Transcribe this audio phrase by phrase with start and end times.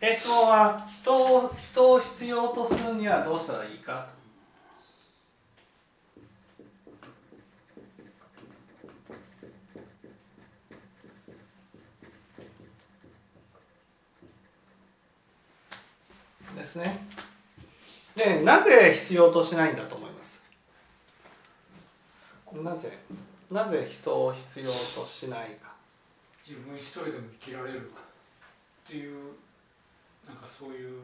[0.00, 4.08] え質問は人を人を必要とするにはどうしたらいいか？
[16.48, 17.04] とですね。
[18.14, 20.44] でなぜ必要としないんだと思います？
[22.52, 22.98] なぜ
[23.50, 25.72] なぜ人を必要としないか？
[26.46, 27.92] 自分一人でも生きられるっ
[28.86, 29.32] ていう
[30.28, 31.00] なんかそういう。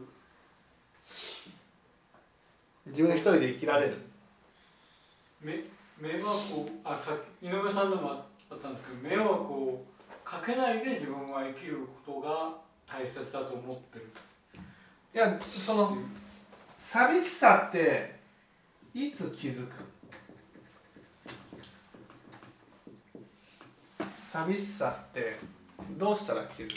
[2.86, 3.96] 自分一人で生きられる？
[5.40, 5.64] 迷
[5.98, 9.82] 迷惑をあさ井上さんでもあったんですけど迷惑を
[10.24, 12.52] かけないで自分は生きることが
[12.86, 14.06] 大切だと思ってる。
[15.14, 15.96] いやその
[16.76, 18.16] 寂しさって
[18.92, 19.72] いつ気づく？
[24.30, 25.38] 寂しさって
[25.96, 26.72] どうしたら気づく？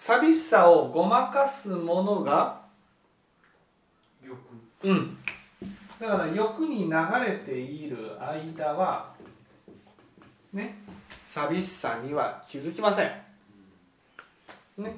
[0.00, 2.62] 寂しさをごまかすものが
[4.24, 4.38] 欲。
[4.82, 5.18] うん。
[6.00, 9.12] だから欲に流れている間は
[10.54, 10.78] ね
[11.22, 13.12] 寂しさには気づきません。
[14.78, 14.96] ね。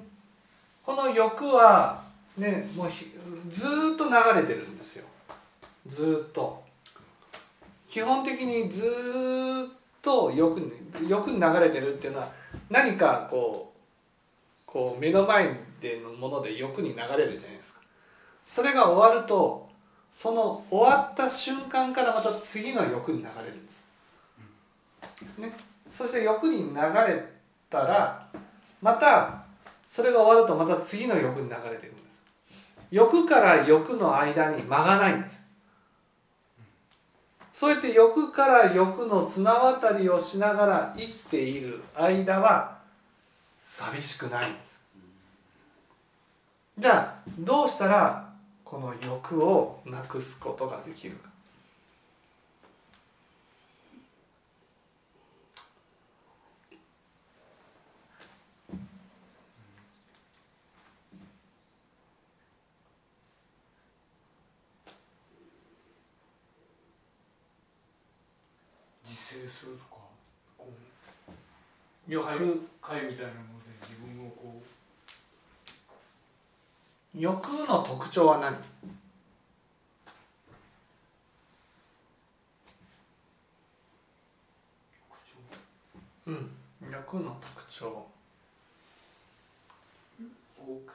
[0.85, 2.05] この欲は
[2.39, 3.07] ねもうひ
[3.51, 5.05] ずーっと流れてるんですよ。
[5.89, 6.63] ずーっと。
[7.89, 9.69] 基本的にずーっ
[10.01, 12.31] と欲に欲に流れてるっていうのは
[12.71, 13.72] 何かこう
[14.73, 17.81] こう目の前でのもので欲に流れるじゃないですか。
[18.42, 19.69] それが終わると
[20.11, 23.87] その終わった瞬間からまた次の欲に流れるんです、
[25.39, 25.53] ね、
[25.91, 27.25] そして欲に流れ
[27.70, 28.27] たら
[28.81, 29.45] また
[29.87, 32.23] それが終わるとまた次の欲に流れていくんです。
[32.91, 35.42] 欲から欲の間に間がないんです。
[37.53, 42.82] そうやって欲から欲の綱渡りをしながら生きている間は
[43.63, 44.83] 寂しくないんです。
[46.77, 48.33] じゃあどうしたら
[48.65, 51.31] この欲をなくすことができるか。
[69.05, 70.01] 自制するとか
[70.59, 70.73] こ
[72.09, 72.69] う欲。
[72.83, 74.61] 会会みたいなもので自分をこ
[77.14, 78.56] 欲の特徴は何？
[86.27, 86.50] うん。
[86.90, 88.06] 欲の特徴。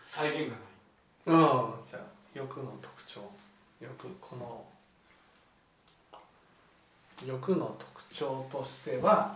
[0.04, 1.44] 再現がない。
[1.46, 1.86] うん。
[1.86, 2.02] じゃあ
[2.34, 3.22] 欲の特徴。
[3.80, 4.66] 欲この
[7.26, 9.36] 欲の特徴としては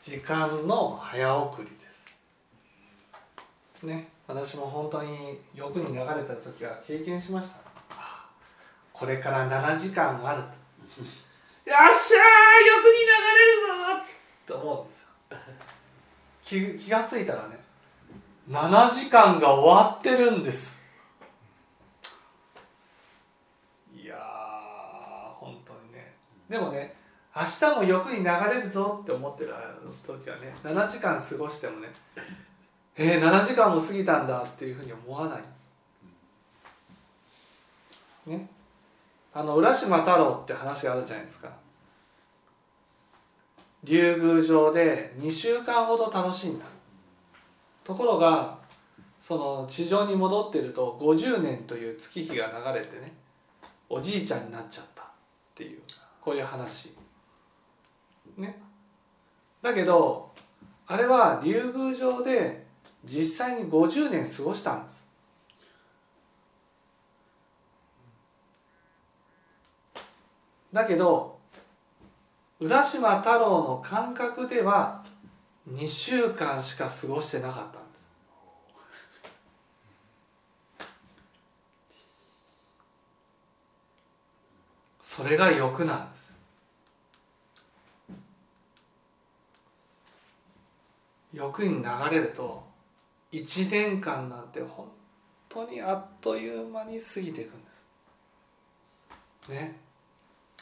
[0.00, 2.06] 時間の早送りです。
[3.82, 7.56] ね私も本当に欲に流れた時は経験しました。
[7.90, 8.30] あ
[8.92, 10.48] これから7時間あると。
[11.70, 13.06] よっしゃー欲に流
[13.36, 15.08] れるぞって思うんですよ。
[16.78, 17.62] 気気がついたらね
[18.48, 20.82] 7時間が終わってるんです。
[23.94, 26.16] いやー本当にね。
[26.48, 26.91] でもね
[27.34, 29.54] 明日も欲に流れるぞって思ってる
[30.06, 31.88] 時はね7時間過ごしてもね
[32.96, 35.70] えー、7時間も過ぎたんだっていうふうに思わないんです。
[38.26, 38.48] ね
[39.32, 41.50] あの浦島太郎って話があるじゃないですか。
[43.82, 46.66] 竜宮城で2週間ほど楽しんだ。
[47.82, 48.58] ところが
[49.18, 53.14] その地上に戻ってると50年という月日が流れてね
[53.88, 55.06] おじいちゃんになっちゃったっ
[55.54, 55.80] ていう
[56.20, 56.94] こういう話。
[58.36, 58.60] ね。
[59.60, 60.32] だけど
[60.86, 62.66] あれは竜宮城で
[63.04, 65.08] 実際に50年過ごしたんです。
[70.72, 71.38] だけど
[72.60, 75.04] 浦島太郎の感覚では
[75.70, 78.08] 2週間しか過ごしてなかったんです。
[85.02, 86.21] それが欲なんです。
[91.32, 92.62] 欲に流れると
[93.32, 94.86] 1年間なんて本
[95.48, 97.84] 当にあっという間に過ぎていくんです。
[99.50, 99.76] ね。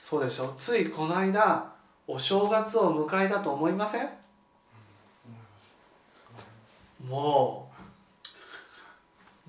[0.00, 0.54] そうでしょ？
[0.58, 1.72] ついこの間
[2.06, 4.08] お正月を迎えたと思いません？
[7.06, 7.70] も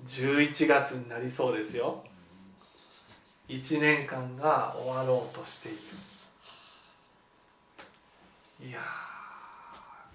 [0.04, 2.04] う11月になりそうですよ。
[3.48, 5.78] 1年間が終わろうとしている。
[8.68, 8.78] いや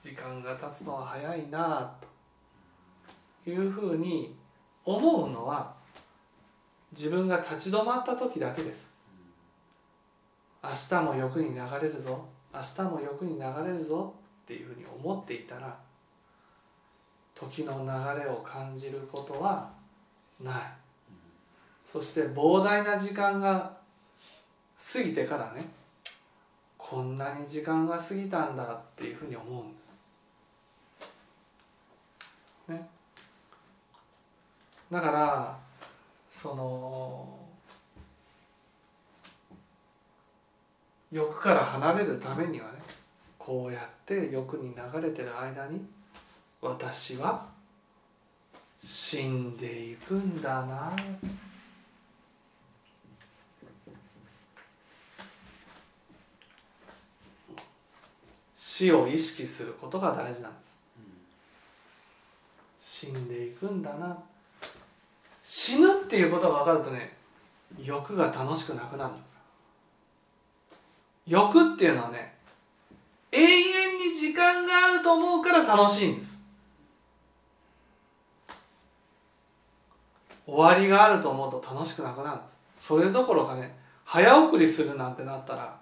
[0.02, 1.96] 時間が経つのは早いなあ
[3.44, 4.36] というふうに
[4.86, 5.74] 思うのは
[6.92, 8.90] 自分が立ち止まった時だけです。
[10.64, 12.26] 明日も欲に流れるぞ。
[12.54, 14.14] 明日も欲に流れるぞ。
[14.44, 15.78] っていうふうに思っていたら
[17.36, 19.70] 時の流れを感じることは
[20.40, 20.56] ない。
[21.84, 23.78] そして膨大な時間が
[24.94, 25.66] 過ぎてからね
[26.78, 29.66] こんなに時間が過ぎたんだっていうふうに思う。
[29.66, 29.77] んです。
[32.68, 32.88] ね。
[34.92, 35.60] だから
[36.30, 37.38] その
[41.12, 42.80] 欲から離れるためにはね
[43.38, 45.86] こうやって欲に流れてる間に
[46.62, 47.48] 私は
[48.78, 50.94] 死んでいくんだな
[58.54, 60.77] 死を意識することが大事なんです
[63.00, 64.18] 死んでいくんだな。
[65.44, 67.16] 死ぬっていうことが分かるとね
[67.80, 69.40] 欲が楽しくなくなるんです
[71.28, 72.34] 欲っていうのはね
[73.32, 76.40] 永遠に時間があると思うから楽しいんです。
[80.48, 82.60] 終わりがあると思うと楽しくなくなるんです。
[82.80, 85.78] それどころかね早送りするなんてなったら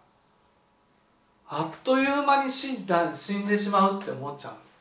[1.47, 4.74] あっという間に死んだ死んでしまうって思っちゃうんです。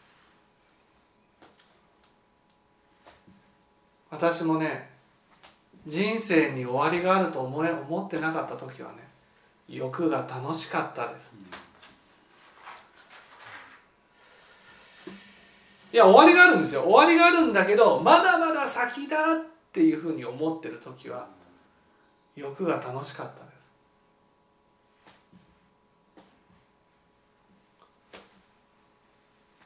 [4.14, 4.90] 私もね
[5.88, 8.98] 人生に終わりがあると思え思ってなかった時はね
[9.68, 11.34] 欲が楽しかったです。
[15.92, 16.82] いや終わりがあるんですよ。
[16.82, 21.26] 終わりがあるんだけどまだまだ先だっていうふうに思ってる時は
[22.36, 23.70] 欲が楽しかったです。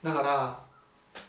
[0.03, 0.61] だから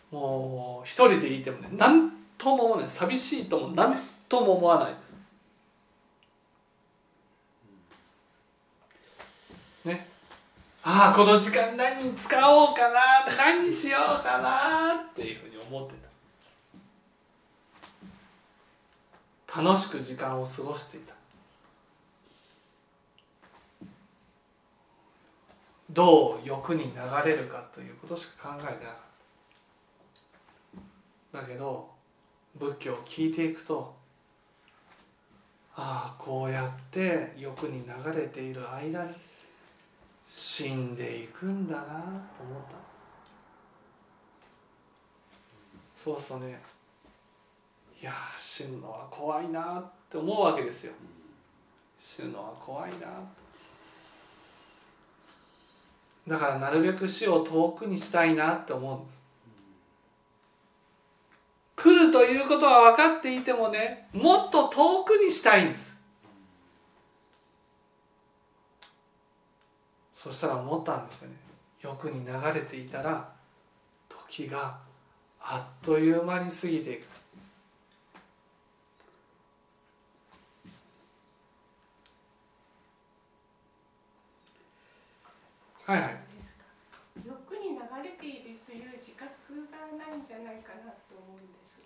[0.09, 3.97] もう一人でいてもね何とも思わない寂しいとも何
[4.29, 5.13] とも思わないです。
[9.85, 10.07] ね。
[10.81, 15.95] ああこの時間何に使おうかな何にしようかなっていうふうに思って
[19.51, 19.61] た。
[19.61, 21.13] 楽しく時間を過ごしていた。
[25.89, 28.99] どう欲に流れるかということしか考えてなかっ
[31.33, 31.41] た。
[31.41, 31.98] だけど
[32.57, 33.95] 仏教を聞いていくと
[35.75, 39.13] ああこうやって欲に流れている間に
[40.25, 42.77] 死んでいくんだなと思った。
[45.95, 46.61] そうするとね
[48.01, 50.93] いや死ぬのは怖いなって思うわけですよ。
[51.97, 53.03] 死ぬのは怖いなと。
[56.27, 59.18] だからなるべく死を遠くにしたいなって思うんです。
[61.81, 65.97] 来るということは分かっていてもねもっと遠くにしたいんです。
[70.13, 71.35] そしたら思ったんですよね。
[71.81, 73.29] 欲に流れていたら
[74.09, 74.77] 時が
[75.39, 77.07] あっという間に過ぎていく。
[85.85, 86.17] はいはい
[87.25, 89.25] 欲に流れているという自覚
[89.71, 91.79] がなんじゃないかなと思うんです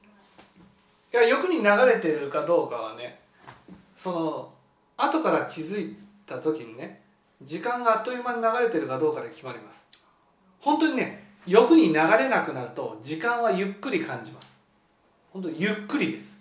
[1.13, 3.19] がいや欲に流れてるかどうかはね
[3.95, 4.51] その
[4.97, 7.03] 後から気づいた時にね
[7.43, 9.85] 時間があっという間に流れてるかどうかで決まります。
[10.59, 14.55] 本当にね欲に流れなくなると時間はゆっくり感じます。
[15.31, 16.39] 本当にゆっくりです。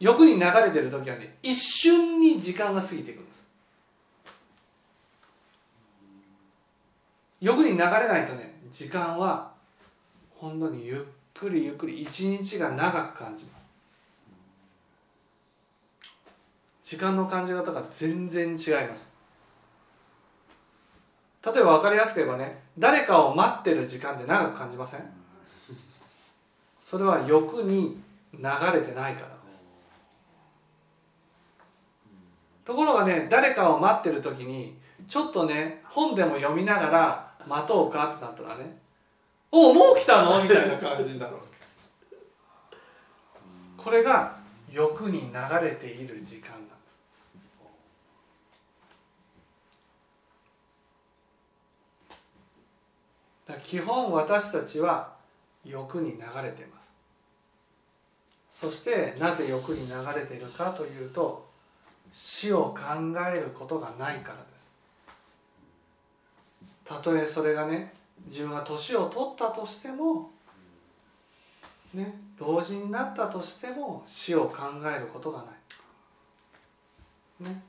[0.00, 3.44] 欲に流れてる時はね一瞬に時間が過ぎていくんです。
[7.40, 9.50] 欲に流れないとね時間は
[10.34, 10.98] 本当にゆっ
[11.34, 13.68] くりゆっくり一日が長く感じます。
[16.82, 18.54] 時間の感じ方が全然違い
[18.88, 19.08] ます。
[21.44, 25.00] 例えば分かりやすく言えばね誰かを待ってる時間って長く感じません？
[26.80, 28.00] それは欲に
[28.32, 28.40] 流
[28.72, 29.62] れてないからです。
[32.64, 34.76] ところがね誰かを待ってる時に
[35.08, 38.78] ちょっとね本でも読みながら待とうかってなったらね
[39.50, 41.48] 「おおもう来たの?」みたいな感じになるわけ。
[43.82, 44.36] これが
[44.70, 47.00] 欲に流れている時間なんです。
[53.46, 55.16] だ基本私たちは
[55.64, 56.92] 欲に流れています。
[58.50, 61.48] そしてなぜ欲に流れているかというと
[62.12, 64.57] 死を考えることがないからです。
[66.88, 67.92] たとえそれがね
[68.26, 70.30] 自分が年を取ったとしても
[71.92, 75.52] ね老人になったとしても死を考えることがな
[77.40, 77.44] い。
[77.44, 77.62] ね。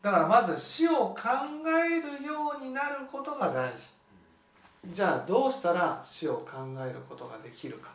[0.00, 1.16] だからまず死を考
[1.66, 3.88] えるようになることが大事。
[4.86, 7.90] じゃあどうしたら死を考えることができるか。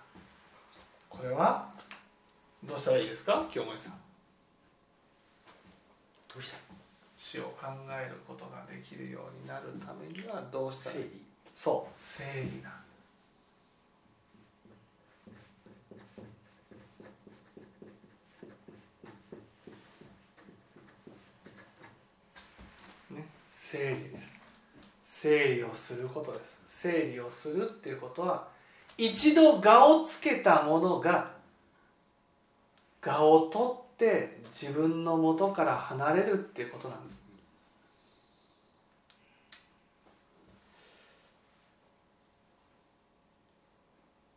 [1.10, 1.70] これは
[2.63, 3.46] どうしたらいいですか？
[3.50, 3.94] 清盛さん。
[3.94, 4.00] ど
[6.38, 6.63] うしたら
[7.27, 11.05] 死を考えることができるようになるためにはどうしたらいい？
[11.55, 11.96] そう。
[11.98, 12.74] 整理なん
[23.15, 24.36] ね整理です。
[25.01, 26.60] 整理をすることです。
[26.84, 28.48] 整理をするっていうことは
[29.00, 31.32] 一度我をつけたものが
[33.03, 37.16] 我を取って自分の元から離れるっていうことなんです。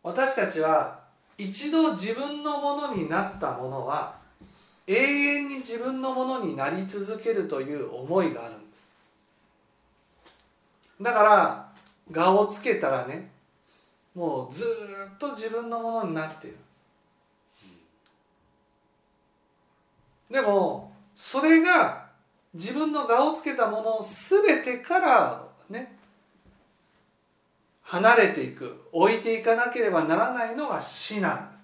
[0.05, 1.01] 私たちは
[1.37, 4.17] 一度自分のものになったものは
[4.87, 8.89] 永遠に自分のものになり続けるという思いがあるんです。
[11.01, 11.73] だから
[12.15, 13.31] 我をつけたらね
[14.15, 16.57] もうずっと自分のものになっている。
[20.31, 22.07] でもそれが
[22.55, 25.97] 自分の我をつけたもの全てからね
[27.83, 31.59] 離れていく置いていかなければならないのが死なんです。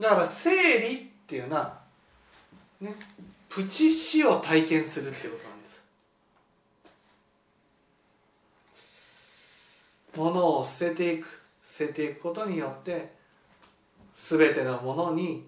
[0.00, 1.78] だから整理っていうのは
[2.80, 2.94] ね
[3.48, 5.84] プチ死を体験するっていうことなんです。
[10.16, 13.17] 物を捨てていく捨てていくことによって
[14.18, 15.46] 全てのものに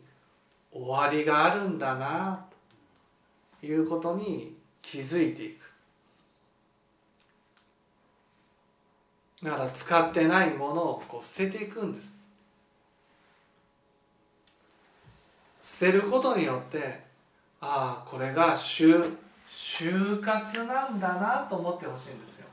[0.73, 2.47] 終わりがあるんだな
[3.61, 5.61] ということに気づいていく。
[9.43, 12.11] だから使ってないものをこう捨てていくんです。
[15.63, 17.01] 捨てることによって
[17.61, 19.17] ああこれが就
[19.49, 22.50] 就活なんだなと思ってほしいんですよ。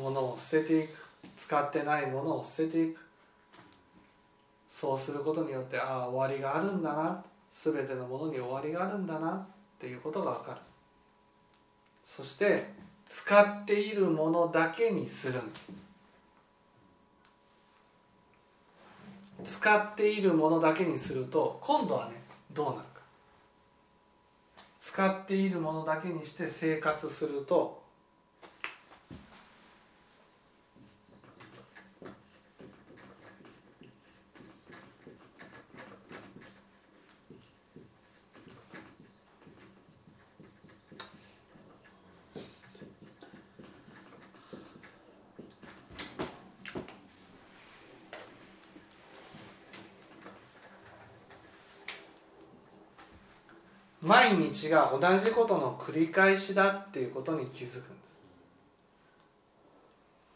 [0.00, 0.96] ね、物を捨てていく
[1.36, 3.00] 使ってないものを捨てていく
[4.68, 9.46] そうすることによってああ終わりがあるんだな全てのものに終わりがあるんだなっ
[9.78, 10.60] ていうことが分かる
[12.04, 12.70] そして
[13.08, 15.72] 使っているものだけにするんです。
[19.44, 22.12] 使っているものだけにすると今度はね
[22.52, 22.84] どうなるか
[24.78, 27.79] 使っているものだけにして生活すると
[54.60, 58.00] 毎日が同じことの繰り返しだっていうことに気づくんで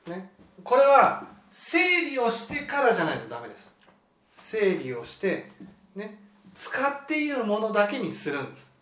[0.06, 0.10] す。
[0.10, 0.30] ね、
[0.62, 1.78] これは整
[2.10, 3.70] 理をしてからじゃないとダメです。
[4.32, 5.50] 整理をして、
[5.94, 6.18] ね、
[6.54, 8.72] 使っているものだけにするんです。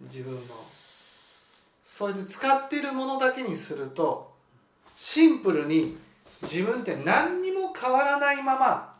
[0.00, 0.40] 自分の。
[1.84, 4.34] それで使っているものだけにすると
[4.94, 5.96] シンプルに
[6.42, 8.94] 自分って何にも変わらないまま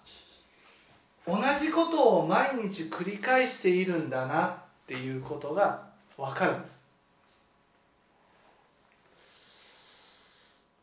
[1.26, 5.82] 同じことを毎日繰り返しているんだなっていうことが
[6.16, 6.80] 分かるんです。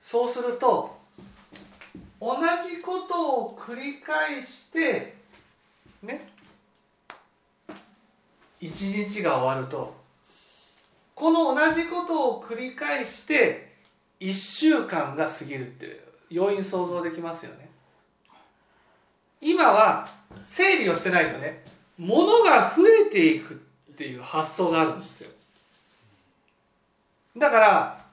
[0.01, 0.97] そうすると
[2.19, 5.15] 同じことを繰り返して
[6.03, 6.27] ね
[8.59, 9.95] 一日が終わると
[11.15, 13.73] この同じことを繰り返して
[14.19, 17.69] 1週間が過ぎるっていう要因想像できますよね。
[19.39, 20.09] 今は
[20.45, 21.63] 整理をしてないとね
[21.97, 23.61] 物が増えていく
[23.93, 25.29] っていう発想があるんですよ。
[27.37, 28.05] だから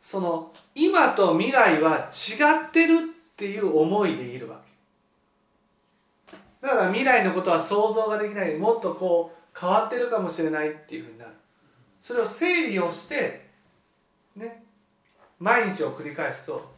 [0.00, 2.98] その今と未来は違ってるっ
[3.36, 4.60] ていう思いでいるわ
[6.30, 6.36] け。
[6.60, 8.56] だから未来のことは想像ができない。
[8.56, 11.32] もっとこう変わってるかもしれないっていうふうになる。
[12.00, 13.48] それを整理をして
[14.36, 14.62] ね
[15.40, 16.72] 毎日を繰り返すと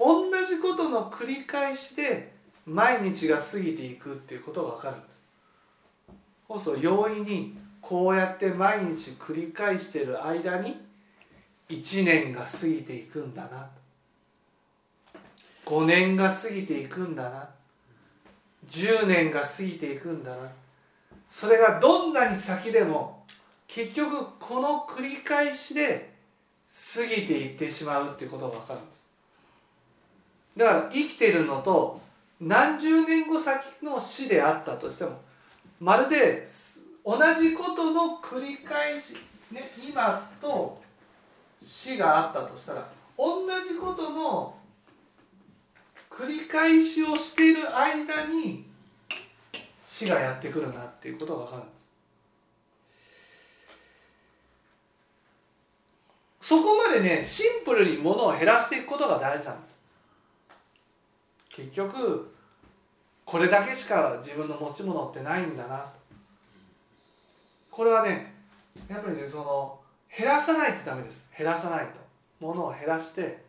[0.00, 2.32] 同じことの繰り返しで
[2.66, 5.18] 毎日が過ぎていくっていうことが分かるんです。
[6.64, 10.80] そ容易にこうやって毎日繰り返してる間に
[11.68, 13.68] 1年が過ぎていくんだな。
[15.64, 17.48] 5年が過ぎていくんだな。
[18.70, 20.50] 10年が過ぎていくんだな。
[21.28, 23.24] それがどんなに先でも
[23.66, 26.14] 結局この繰り返しで
[26.96, 29.06] 過ぎていってしまうっていうことが分かるんです。
[30.56, 32.00] だから生きてるのと
[32.40, 35.20] 何十年後先の死であったとしても
[35.80, 36.44] まるで
[37.08, 39.14] 同じことの繰り返し、
[39.50, 40.78] ね、今と
[41.64, 42.86] 死があったとしたら
[43.16, 44.54] 同じことの
[46.10, 48.66] 繰り返しをしている間に
[49.82, 51.88] 死がやってくるなっていうことが分かるんです。
[56.42, 59.78] そこまでねシンプルにものを減らしていくことが大事なんです。
[61.48, 62.34] 結局
[63.24, 65.90] これだけしか自分の持ち物ってないんだな
[67.78, 68.34] これはね
[68.88, 69.78] やっぱりねその
[70.16, 71.28] 減らさないとダメです。
[71.38, 72.44] 減らさないと。
[72.44, 73.44] ものを減らして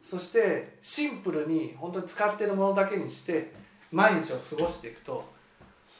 [0.00, 3.52] そしてシンプルに本当に使ってるものだけにして
[3.92, 5.16] 毎日を過ごしていくと、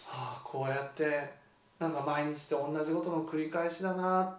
[0.06, 1.30] はあ、こうやって
[1.78, 4.36] なんか毎日って同じことの繰り返しだなっ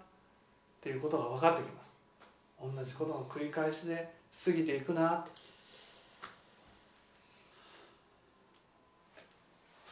[0.82, 1.92] ていうことが分かってきます。
[2.60, 4.10] 同じことの繰り返しで
[4.44, 5.32] 過ぎていくなと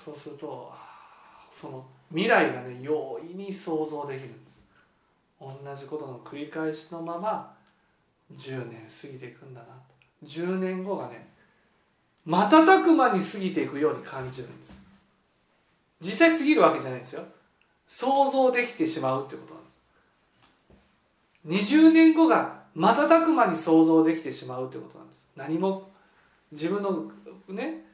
[0.05, 0.73] そうすると
[1.53, 4.43] その未来がね容易に想像できるんです。
[5.39, 7.53] 同じことの繰り返しのまま
[8.35, 9.67] 10年過ぎていくんだな
[10.25, 11.27] 10年後がね
[12.25, 14.81] 瞬く間に過ぎていくように感じるんです。
[15.99, 17.23] 実際過ぎるわけじゃないんですよ。
[17.85, 19.81] 想像できてしまうってことなんです。
[21.69, 25.27] 20年後が瞬く間に想像できてしまうってことなんです。
[25.35, 25.91] 何も
[26.51, 27.11] 自分の
[27.49, 27.85] ね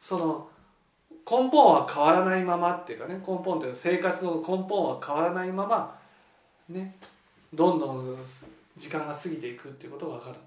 [0.00, 0.48] その
[1.30, 5.98] 根本は変わらないままっていうかね根本というか生活の根本は変わらないまま
[6.70, 6.96] ね
[7.52, 8.16] どんどん
[8.76, 10.32] 時間が過ぎていくっていうことが分かる。
[10.32, 10.40] んで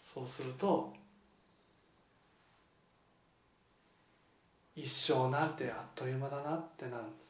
[0.00, 0.92] すそうすると
[4.74, 7.02] 一生なんてあっという間だなってなる。
[7.04, 7.26] んです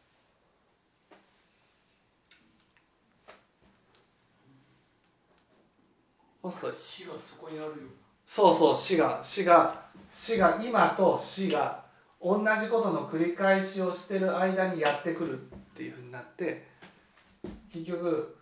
[6.42, 7.74] そうすると死がそこにあるよ
[8.26, 11.84] そうそう死が死が死が今と死が
[12.20, 16.66] 同じことの繰り返しをしてる間にやってくるっていうふうになって
[17.72, 18.36] 結局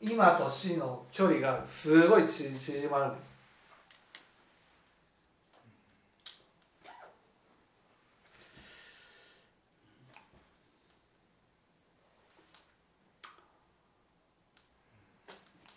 [0.00, 3.38] 今と死の距離がすごい縮まるんです。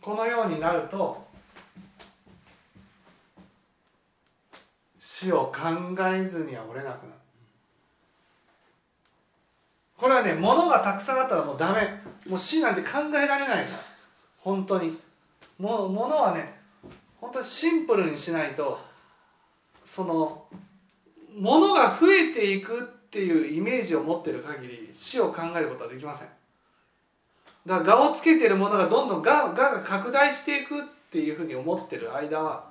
[0.01, 1.30] このようになると
[5.21, 7.13] 死を考えずには折れなくなる。
[9.95, 12.01] これはね物がたくさんあったらもうダメ。
[12.27, 13.83] もう死なんて考えられないから。
[14.39, 14.97] 本当に。
[15.59, 16.59] も物はね
[17.19, 18.79] 本当にシンプルにしないと
[19.85, 20.47] その
[21.37, 26.29] 物が増えていくっていうイメージを持ってる限り死を考えることはできません。
[27.67, 32.70] だから我をつけてるものがどんどん我が拡大していくっていうふうに思ってる間は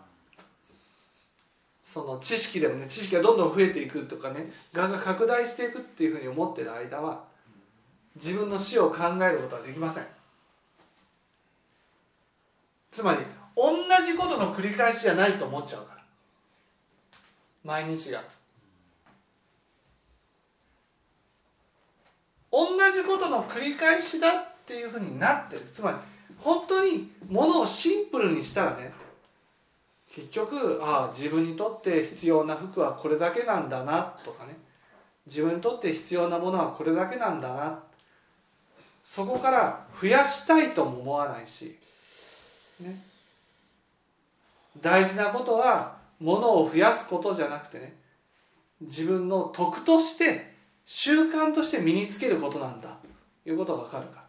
[1.92, 7.24] その知識でもね知識がどんどん増えていくとかね我が拡大していくっていうふうに思ってる間は
[8.14, 10.06] 自分の死を考えることはできません。
[12.92, 13.18] つまり
[13.56, 13.72] 同
[14.04, 16.00] じことの繰り返しじゃないと思っちゃうから。
[17.64, 18.22] 毎日が。
[22.52, 24.32] 同じことの繰り返しだっ
[24.66, 25.62] ていうふうになってる。
[25.62, 25.96] つまり
[26.38, 28.92] 本当にものをシンプルにしたらね
[30.12, 34.56] 結局ああ自分にとって必要な服はこれだけなんだなとかね。
[35.26, 37.82] 自分にとって必要なものはこれだけなんだな。
[39.04, 41.76] そこから増やしたいとも思わないし
[42.80, 42.96] ね、
[44.80, 47.96] 大事なことはものを増やすことじゃなくてね
[48.80, 50.54] 自分の徳として
[50.86, 52.96] 習慣として身につけることなんだ。
[53.44, 54.24] ということが分かるから。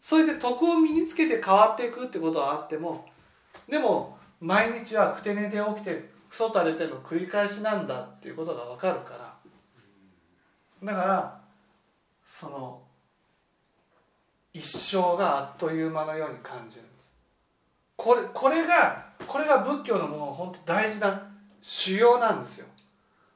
[0.00, 3.06] それで徳を身につけて変わっていくってことはあっても
[3.68, 9.34] でも毎日はくて寝て起きてクソ垂れての繰り返しなんだっていうことが分かるから。
[10.82, 11.40] だから
[12.24, 12.82] その
[14.52, 17.12] 一生があっという間のように感じるんです。
[17.96, 21.30] これこれがこれが仏教のもの本当大事な
[21.62, 22.66] 修行なんですよ。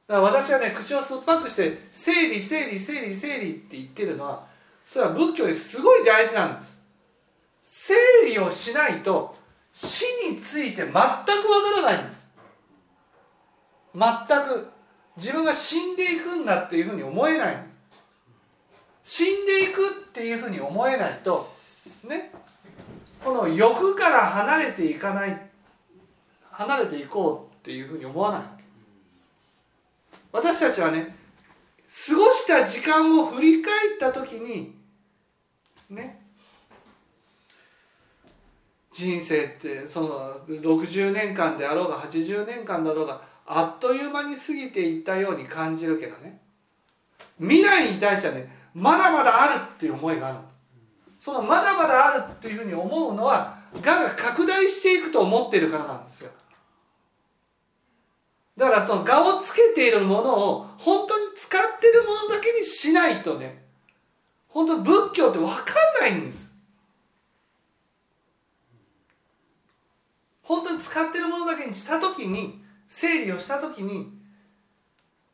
[0.07, 4.45] だから私はね口を酸っぱくして整理整理整理整理って言ってるのは
[4.85, 6.81] それは仏教ですごい大事なんです。
[7.59, 7.93] 整
[8.27, 9.35] 理をしないと
[9.71, 11.25] 死について全くわか
[11.75, 12.27] らないんです。
[13.93, 14.03] 全
[14.43, 14.81] く。
[15.17, 17.57] 自分が死んでいくんだっていうふうに思えない
[19.03, 21.53] 死んでいくっていうふうに思えないと
[22.07, 22.31] ね
[23.23, 25.49] この欲から離れていかない
[26.49, 28.41] 離れていこうっていうふうに思わない
[30.31, 31.15] 私たちはね
[32.07, 34.75] 過ごした時間を振り返った時に
[35.89, 36.20] ね
[38.91, 46.41] 人生ってその60年間であろうが80年間だろうがあっという間に過ぎていったように感じるけどね。
[47.39, 50.59] 未来に対してはねまだまだあるっていう思いがあるんです。
[51.19, 56.31] そのまだまだあるっていうふうに思うのはがが拡大していくと思ってるからなんですよ。
[58.57, 63.63] だからその我をつけているものを本当に使ってるものだけにしないとね
[64.49, 66.50] 本当仏教って分かんないんです。
[70.51, 74.11] 本当に使ってるものだけにした時に整理をした時に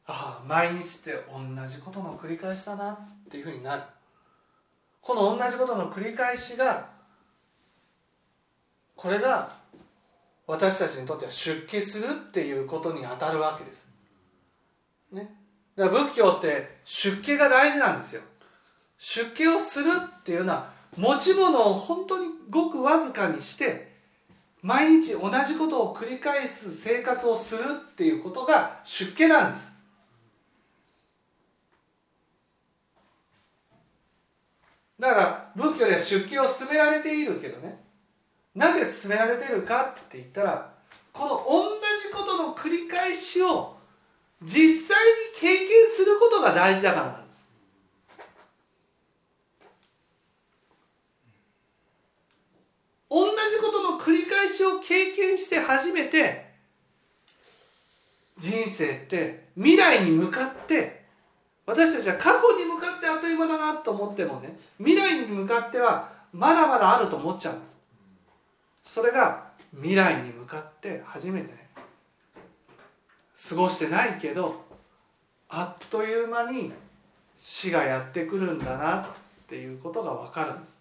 [0.06, 3.82] ああ毎日って同じことの繰り返しだなっていうふうになる
[5.02, 6.90] この同じことの繰り返しが
[8.96, 9.56] これが
[10.46, 13.88] 私たちにとっては出家するっていうことに当たるわけです。
[15.12, 15.34] ね、
[15.76, 18.22] だから仏教って出家が大事なんですよ。
[19.00, 23.87] 出家をするっていうのは持ち物を本当にごくわずかにして
[24.62, 29.74] 毎日同じことを繰り返す生活をするっていうことが出家なんです。
[35.00, 37.80] だから仏教では出家を勧められているけどね。
[38.56, 40.74] なぜ勧められているかって言ったら
[41.14, 43.78] この同じことの繰り返しを
[44.42, 47.46] 実際に経験することが大事だからなんです
[53.10, 56.48] 同じことの繰り返しを経験して初めて
[58.38, 61.06] 人生って未来に向かって
[61.66, 67.78] 私たちは過去に向かってあっという間だなと思ってもね未来に向かってはまだまだあると思っちゃうんです。
[68.86, 71.68] それが未来に向かって初めてね
[73.50, 74.66] 過ごしてないけど
[75.50, 76.72] あっという間に
[77.36, 79.08] 死がやってくるんだなっ
[79.48, 80.77] ていうことが分かるんです。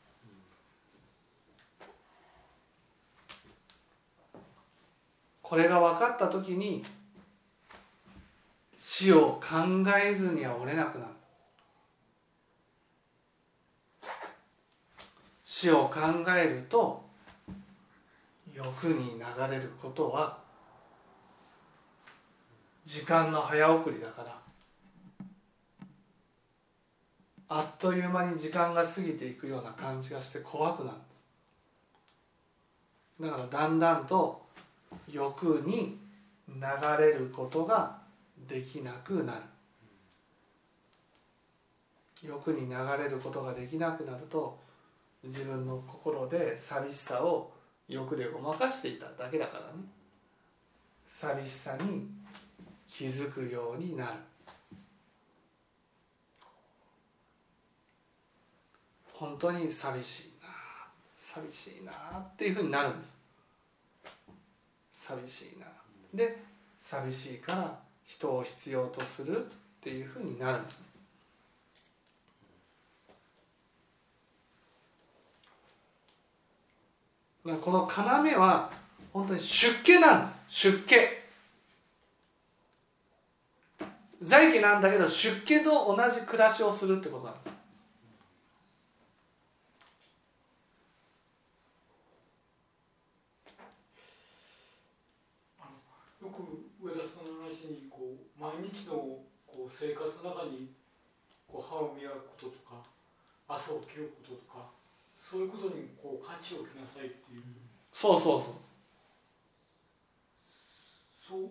[5.48, 6.84] これが分かった時に
[8.76, 11.10] 死を考えずには折れなくなる。
[15.44, 16.00] 死を考
[16.36, 17.08] えると
[18.52, 20.38] 欲に流れることは
[22.84, 24.40] 時間の早送りだから。
[27.48, 31.22] あっという間に時間が過ぎていくような感じがして怖くなるんです。
[33.20, 34.45] だからだんだんと
[35.10, 35.98] 欲に
[36.48, 36.62] 流
[36.98, 37.98] れることが
[38.48, 39.42] できなくなる。
[42.22, 44.58] 欲に流れることができなくなると
[45.22, 47.52] 自分の心で寂しさを
[47.88, 49.84] 欲でごまかしていただけだからね。
[51.06, 52.08] 寂しさに
[52.88, 54.12] 気づくようになる。
[59.12, 60.48] 本当に寂しいな
[61.14, 63.16] 寂しいなっていうふうになるんです。
[65.06, 65.66] 寂しいな。
[66.14, 66.38] で
[66.80, 69.48] 寂しいから人を必要とするっ
[69.80, 70.76] ていうふうになるんです。
[77.60, 77.88] この
[78.28, 78.72] 要は
[79.12, 80.42] 本当に出家なんです。
[80.48, 81.26] 出家。
[84.22, 87.46] 在家なんだけど出家と同じ暮らしをするってことなんです
[96.22, 96.42] よく
[96.82, 98.94] 上田さんの話にこう毎日の
[99.46, 100.72] こう生活の中に
[101.44, 102.80] こう歯を磨くこととか
[103.46, 104.72] 朝起きることとか
[105.12, 107.44] そういうことにこう価値を置きなさいっていう。
[107.92, 108.64] そうそうそう。
[111.12, 111.50] そう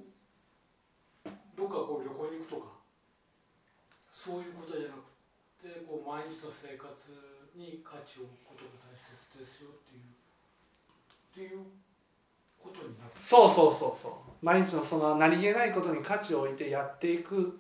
[1.56, 2.74] どっかこう旅行に行くとか
[4.10, 5.14] そういうことじゃなく
[5.62, 6.90] てこう毎日の生活
[7.54, 11.62] に価値を置くことが大切ですよっていうっていう
[12.58, 13.12] ことになる。
[13.20, 14.12] そうそうそうそう。
[14.42, 17.60] 毎日のその何気ないことに価値を置いてやっていく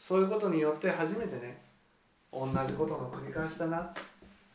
[0.00, 1.60] そういうことによって初めてね
[2.32, 3.94] 同じことの繰り返しだな。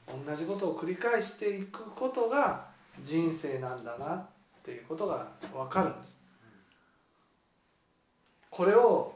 [0.07, 2.65] 同じことを繰り返していくことが
[3.03, 4.25] 人生なんだなっ
[4.63, 6.15] ていうことが分かるんです。
[8.49, 9.13] これを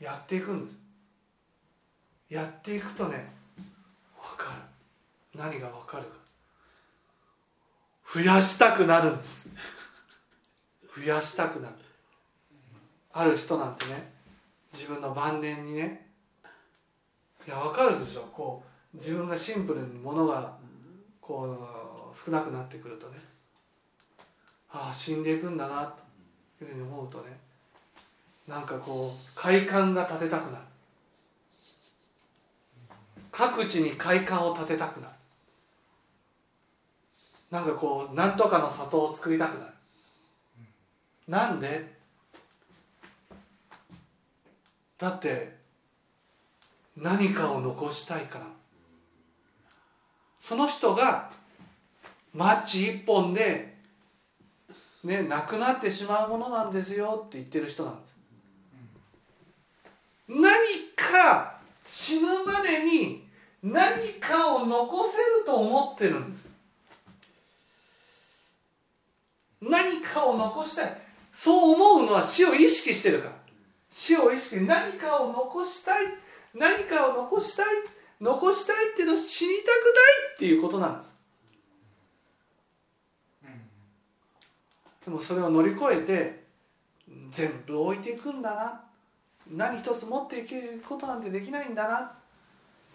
[0.00, 0.78] やっていくんです。
[2.30, 3.30] やっていくとね
[4.16, 5.38] 分かる。
[5.38, 6.10] 何が分かるか。
[8.14, 9.48] 増やしたくなるんです。
[10.96, 11.74] 増やしたくなる。
[13.12, 14.13] ある人なんてね
[14.74, 16.08] 自分の晩年にね。
[17.46, 18.22] いや分かるでしょ。
[18.32, 20.56] こう自分がシンプルにものが
[21.20, 21.68] こ
[22.12, 23.18] う少なくなってくるとね。
[24.70, 25.94] ああ死んでいくんだな
[26.58, 27.38] というふうに思うとね。
[28.48, 30.64] なんかこう快感が立てたくなる。
[33.30, 35.12] 各地に快感を立てたくなる。
[37.50, 39.72] なんかこうなんとかの里を作りたくなる。
[41.28, 41.93] なんで？
[45.04, 45.54] だって
[46.96, 48.46] 何かを残したいから。
[50.40, 51.30] その人が
[52.32, 53.76] マッチ一本で
[55.02, 58.16] ねなくなってしまうものなんですよって言ってる人なんです。
[60.26, 60.46] 何
[60.96, 63.28] か死ぬまでに
[63.62, 66.50] 何かを残せると思ってるんです。
[69.60, 70.98] 何かを残したい。
[71.30, 73.33] そう思うのは死を意識してるから。
[73.96, 76.06] 死を意識何かを残したい
[76.52, 77.66] 何かを残したい
[78.20, 79.74] 残したいっていうのを死にたくない
[80.34, 81.14] っていうことなんです。
[85.04, 86.44] でもそれを乗り越えて
[87.30, 88.80] 全部置いていくんだな。
[89.48, 92.00] 何一つ持っていけることなんてできないんだな。
[92.00, 92.10] っ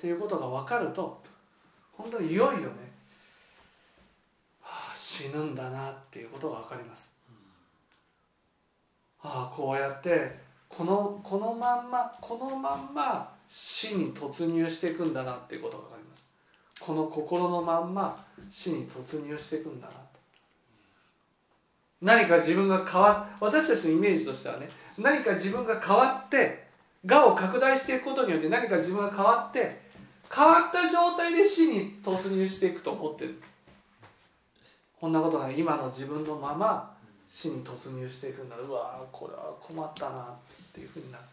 [0.02, 1.24] ていうことが分かると
[1.94, 2.68] 本当にいよいよね、
[4.62, 7.10] はあ、死ぬんだなっていうことが分かります。
[9.22, 16.26] ああこうやってこのこのまんまこのまんま死に突入していくんだなっていうことが分かります。
[16.80, 20.00] この心のまんま死に突入していくんだなと
[22.02, 26.68] 何か自分が変わ私たちのイメージとしてはね何か自分が変わって
[27.06, 29.82] 我を拡大していくことによって何か自分が変わって
[30.34, 33.54] 変わった状態で死に突入していくと思ってるんです。
[35.00, 36.96] こんなことが今の自分のまま
[37.30, 38.58] 死に突入していくんだ。
[38.58, 40.26] うわこれは困ったなっ
[40.74, 41.24] ていうふうになる。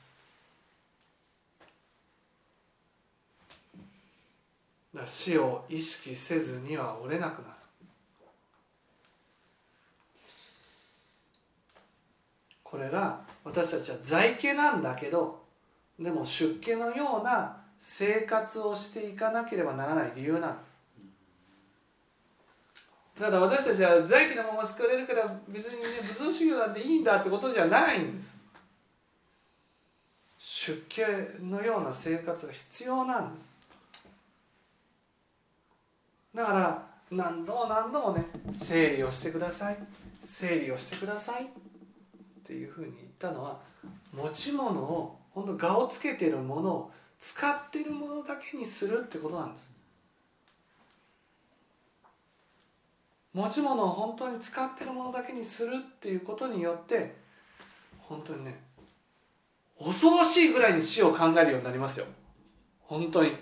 [4.94, 7.54] だ死を意識せずには折れなくなる。
[12.62, 15.40] これが私たちは在家なんだけど
[15.98, 20.75] でも出家のような生活をしていかなければならない理由なんです。
[23.18, 28.36] ただ私たちは在家のまま救われるから別にね仏像修行なんていいんだってことじゃないんです。
[30.38, 31.04] 出家
[31.40, 33.46] のような生活が必要なんです。
[36.34, 38.26] だから何度も何度もね
[38.62, 39.78] 整理をしてください。
[40.22, 41.48] 整理をしてくださいっ
[42.44, 43.60] ていうふうに言ったのは
[44.12, 49.75] 持ち物を本当我をつけてるものを使ってるものだけにするってことなんです。
[53.36, 57.14] 持ち物を本当に使ってるものだけにするっていうことによって
[57.98, 58.58] 本当にね
[59.78, 62.06] 恐ろしいぐらいに死を考えるようになりますよ。
[62.80, 63.32] 本当に。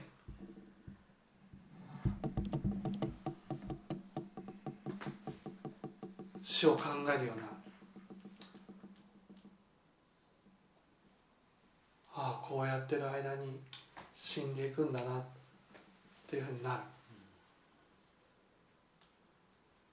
[6.42, 7.44] 死を考えるような。
[12.16, 13.61] ああこうやってる間に
[14.12, 15.22] 死んでいくんだなっ
[16.26, 16.80] ていうふうになる。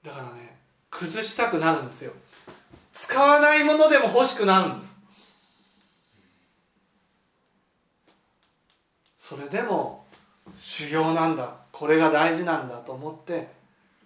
[0.03, 0.57] だからね
[0.89, 2.13] 崩したくなるんですよ。
[2.93, 4.99] 使わないものでも欲しくなるんです。
[9.17, 10.05] それでも
[10.57, 11.55] 修行なんだ。
[11.71, 13.47] これが大事なんだと思って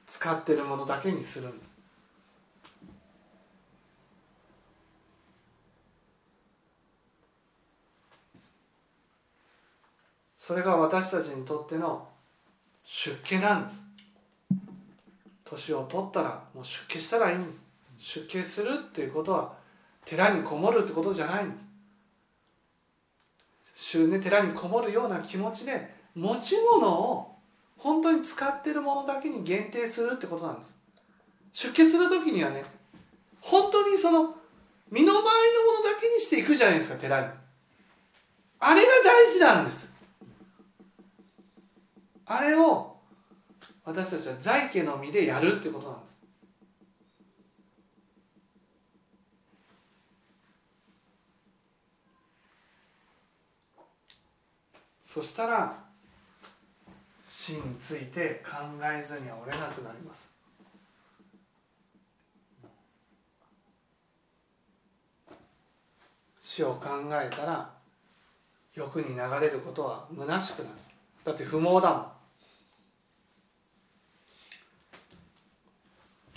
[0.08, 1.76] 使ってるものだけにするんです。
[10.38, 12.08] それが私たちにとっての
[12.84, 13.85] 出家なんです。
[15.46, 17.64] 年を取ったらもう出家したらいいんです。
[17.98, 19.54] 出家するっていうことは
[20.04, 21.58] 寺にこもるってことじゃないんで
[23.74, 24.08] す。
[24.08, 27.36] ね、寺にこもるような気持ちで持ち物を
[27.78, 30.76] 本当に使ってるものだけに限定するってことなんです。
[31.52, 32.64] 出家する時にはね
[33.42, 34.36] 本当にその
[34.90, 35.28] 身の回り
[35.68, 37.28] のものだけにしていくじゃないですか寺に。
[38.60, 39.94] あれが大事なんです。
[42.26, 42.95] あれを
[43.86, 46.18] 私たちは在家の身でやるってことなんです。
[55.06, 55.86] そしたら
[57.24, 60.28] 死について考えずには折れなくなります。
[66.42, 67.70] 死を考えたら
[68.74, 70.70] 欲に流れることは虚しくなる。
[71.24, 72.15] だって不毛だもん。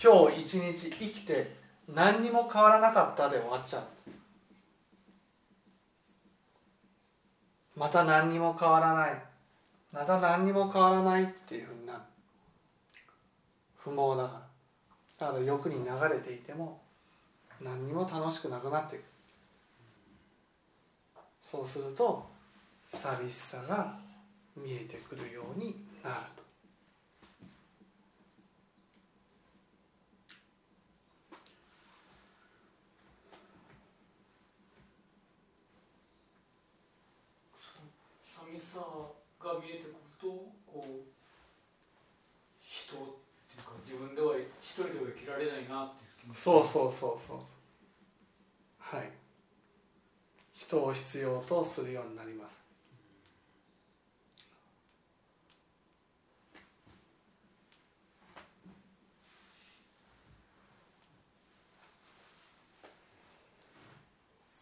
[0.03, 1.57] 今日一日生きて
[1.89, 4.11] 何にも変わらなかったで終わっちゃうんです。
[7.77, 9.23] また何にも変わらない。
[9.93, 12.01] また何にも変わらないっていうふうになる
[13.77, 14.49] 不毛だか
[15.19, 15.27] ら。
[15.27, 16.81] だから欲に流れていても
[17.61, 19.03] 何にも楽しくなくなっていく
[21.43, 22.25] そうすると
[22.85, 23.99] 寂しさが
[24.57, 26.48] 見えてくるようになると。
[38.59, 38.81] 寂しさ
[39.39, 40.27] が見えてくると
[40.67, 41.07] こう
[42.61, 46.39] 人っていうか自分では一人では生きられないなっていう気持ち。
[46.39, 47.39] そうそうそうそうそう。
[48.79, 49.11] はい。
[50.53, 52.61] 人を必要とするようになります。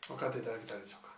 [0.07, 1.16] 分かっていただけたでしょうか？